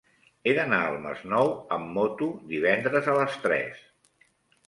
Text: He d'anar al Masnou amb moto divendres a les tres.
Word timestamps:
He 0.45 0.53
d'anar 0.59 0.77
al 0.85 0.95
Masnou 1.01 1.51
amb 1.75 1.91
moto 1.99 2.29
divendres 2.53 3.09
a 3.13 3.15
les 3.19 3.35
tres. 3.45 3.85